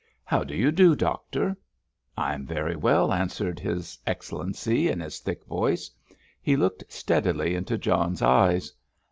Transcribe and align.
"How 0.23 0.43
do 0.43 0.55
you 0.55 0.71
do, 0.71 0.95
doctor?" 0.95 1.55
"I 2.17 2.33
am 2.33 2.43
very 2.43 2.75
well," 2.75 3.13
answered 3.13 3.59
his 3.59 3.99
Excellency 4.07 4.87
in 4.89 4.99
his 4.99 5.19
thick 5.19 5.45
voice. 5.45 5.91
He 6.41 6.55
looked 6.55 6.91
steadily 6.91 7.53
into 7.53 7.77
John's 7.77 8.23
eyes. 8.23 8.73